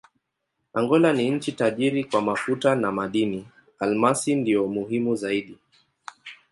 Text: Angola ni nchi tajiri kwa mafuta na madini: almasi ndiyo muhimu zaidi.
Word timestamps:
Angola 0.73 1.13
ni 1.13 1.31
nchi 1.31 1.51
tajiri 1.51 2.03
kwa 2.03 2.21
mafuta 2.21 2.75
na 2.75 2.91
madini: 2.91 3.47
almasi 3.79 4.35
ndiyo 4.35 4.67
muhimu 4.67 5.15
zaidi. 5.15 5.57